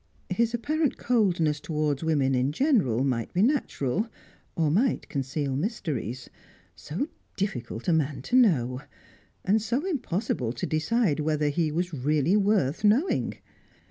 His 0.31 0.55
apparent 0.55 0.97
coldness 0.97 1.59
towards 1.59 2.03
women 2.03 2.33
in 2.33 2.51
general 2.51 3.03
might 3.03 3.31
be 3.35 3.43
natural, 3.43 4.09
or 4.55 4.71
might 4.71 5.07
conceal 5.09 5.55
mysteries. 5.55 6.27
So 6.75 7.07
difficult 7.37 7.87
a 7.87 7.93
man 7.93 8.23
to 8.23 8.35
know! 8.35 8.81
And 9.45 9.61
so 9.61 9.85
impossible 9.85 10.53
to 10.53 10.65
decide 10.65 11.19
whether 11.19 11.49
he 11.49 11.71
was 11.71 11.93
really 11.93 12.35
worth 12.35 12.83
knowing! 12.83 13.35